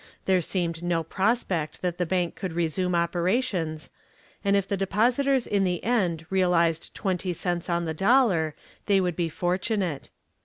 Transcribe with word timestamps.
There 0.25 0.41
seemed 0.41 0.81
no 0.81 1.03
prospect 1.03 1.83
that 1.83 1.99
the 1.99 2.07
bank 2.07 2.35
could 2.35 2.53
resume 2.53 2.95
operations, 2.95 3.91
and 4.43 4.55
if 4.55 4.67
the 4.67 4.75
depositors 4.75 5.45
in 5.45 5.63
the 5.63 5.83
end 5.83 6.25
realized 6.31 6.95
twenty 6.95 7.33
cents 7.33 7.69
on 7.69 7.85
the 7.85 7.93
dollar 7.93 8.55
they 8.87 8.99
would 8.99 9.15
be 9.15 9.29
fortunate. 9.29 10.09